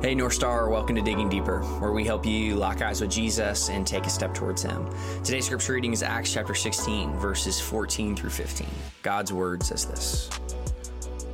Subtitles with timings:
[0.00, 3.68] Hey, North Star, welcome to Digging Deeper, where we help you lock eyes with Jesus
[3.68, 4.88] and take a step towards Him.
[5.24, 8.68] Today's scripture reading is Acts chapter 16, verses 14 through 15.
[9.02, 10.30] God's word says this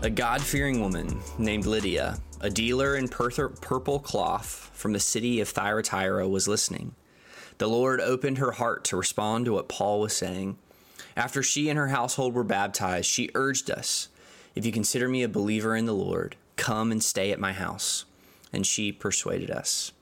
[0.00, 5.50] A God fearing woman named Lydia, a dealer in purple cloth from the city of
[5.50, 6.94] Thyatira, was listening.
[7.58, 10.56] The Lord opened her heart to respond to what Paul was saying.
[11.18, 14.08] After she and her household were baptized, she urged us
[14.54, 18.06] If you consider me a believer in the Lord, come and stay at my house
[18.54, 19.92] and she persuaded us.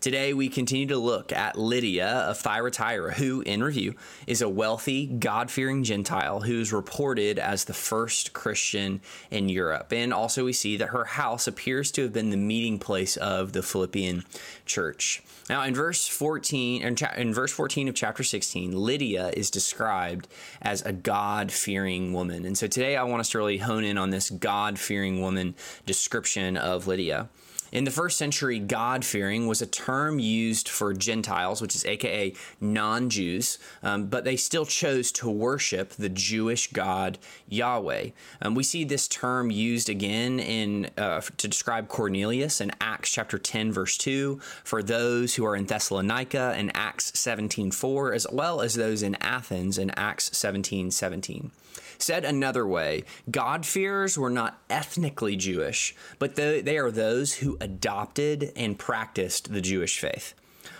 [0.00, 3.94] Today, we continue to look at Lydia of Thyatira, who, in review,
[4.28, 9.92] is a wealthy, God fearing Gentile who's reported as the first Christian in Europe.
[9.92, 13.52] And also, we see that her house appears to have been the meeting place of
[13.52, 14.24] the Philippian
[14.66, 15.22] church.
[15.48, 16.82] Now, in verse 14,
[17.16, 20.28] in verse 14 of chapter 16, Lydia is described
[20.62, 22.44] as a God fearing woman.
[22.44, 25.54] And so today, I want us to really hone in on this God fearing woman
[25.86, 27.28] description of Lydia.
[27.70, 32.34] In the first century, God fearing was a term used for Gentiles, which is AKA
[32.60, 38.10] non Jews, um, but they still chose to worship the Jewish God Yahweh.
[38.40, 43.38] Um, we see this term used again in uh, to describe Cornelius in Acts chapter
[43.38, 48.62] 10, verse 2, for those who are in Thessalonica in Acts 17, 4, as well
[48.62, 51.50] as those in Athens in Acts 17, 17.
[51.98, 58.78] Said another way, God-fearers were not ethnically Jewish, but they are those who adopted and
[58.78, 60.34] practiced the Jewish faith.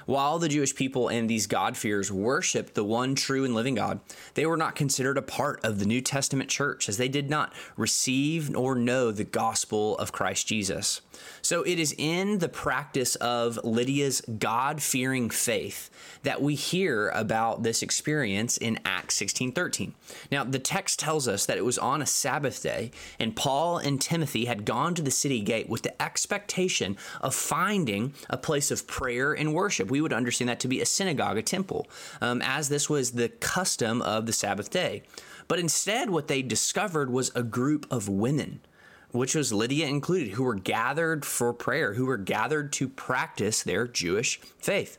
[0.09, 4.01] While the Jewish people and these God-fearers worshiped the one true and living God,
[4.33, 7.53] they were not considered a part of the New Testament church as they did not
[7.77, 11.03] receive or know the gospel of Christ Jesus.
[11.43, 15.91] So it is in the practice of Lydia's God fearing faith
[16.23, 19.93] that we hear about this experience in Acts 16:13.
[20.33, 24.01] Now, the text tells us that it was on a Sabbath day, and Paul and
[24.01, 28.87] Timothy had gone to the city gate with the expectation of finding a place of
[28.87, 29.91] prayer and worship.
[29.91, 31.89] We would understand that to be a synagogue, a temple,
[32.21, 35.03] um, as this was the custom of the Sabbath day.
[35.49, 38.61] But instead, what they discovered was a group of women
[39.11, 43.87] which was Lydia included, who were gathered for prayer, who were gathered to practice their
[43.87, 44.99] Jewish faith.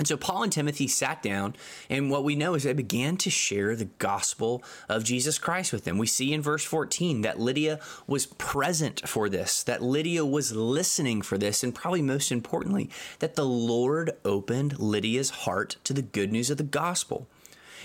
[0.00, 1.54] And so Paul and Timothy sat down,
[1.90, 5.84] and what we know is they began to share the gospel of Jesus Christ with
[5.84, 5.98] them.
[5.98, 11.20] We see in verse 14 that Lydia was present for this, that Lydia was listening
[11.20, 12.88] for this, and probably most importantly,
[13.18, 17.28] that the Lord opened Lydia's heart to the good news of the gospel.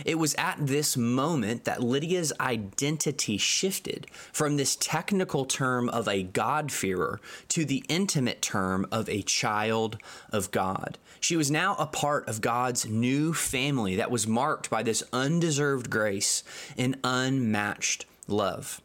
[0.04, 6.24] It was at this moment that Lydia's identity shifted from this technical term of a
[6.24, 9.98] God-fearer to the intimate term of a child
[10.32, 10.98] of God.
[11.20, 15.90] She was now a part of God's new family that was marked by this undeserved
[15.90, 16.44] grace
[16.78, 18.82] and unmatched love.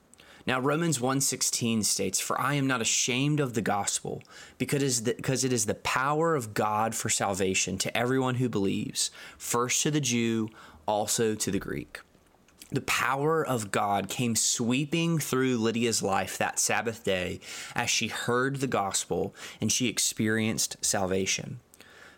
[0.46, 4.22] Now Romans 1:16 states, "For I am not ashamed of the gospel,
[4.56, 9.90] because it, is the, power of God for salvation to everyone who believes, first to
[9.90, 10.48] the Jew,
[10.90, 12.00] also to the Greek.
[12.72, 17.40] The power of God came sweeping through Lydia's life that Sabbath day
[17.74, 21.60] as she heard the gospel and she experienced salvation.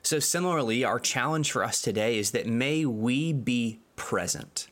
[0.03, 4.69] So, similarly, our challenge for us today is that may we be present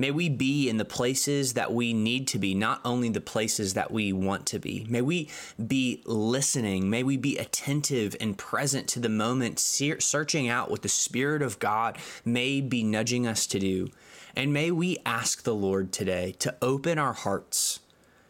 [0.00, 3.74] May we be in the places that we need to be, not only the places
[3.74, 4.86] that we want to be.
[4.88, 5.28] May we
[5.66, 6.88] be listening.
[6.88, 11.58] May we be attentive and present to the moment, searching out what the Spirit of
[11.58, 13.90] God may be nudging us to do.
[14.34, 17.80] And may we ask the Lord today to open our hearts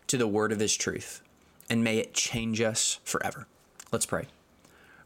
[0.08, 1.22] to the word of His truth,
[1.70, 3.46] and may it change us forever.
[3.92, 4.26] Let's pray.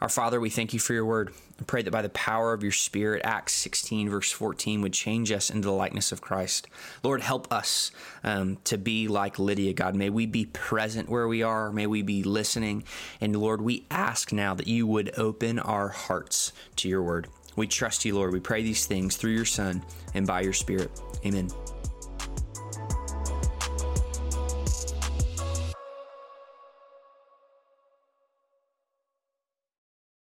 [0.04, 1.32] Our Father, we thank you for your word.
[1.58, 5.32] I pray that by the power of your Spirit, Acts 16, verse 14, would change
[5.32, 6.68] us into the likeness of Christ.
[7.02, 7.90] Lord, help us
[8.22, 9.94] um, to be like Lydia, God.
[9.94, 11.72] May we be present where we are.
[11.72, 12.84] May we be listening.
[13.18, 17.28] And Lord, we ask now that you would open our hearts to your word.
[17.56, 18.34] We trust you, Lord.
[18.34, 19.82] We pray these things through your Son
[20.12, 20.90] and by your Spirit.
[21.24, 21.48] Amen.